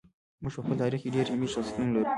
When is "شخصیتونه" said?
1.53-1.89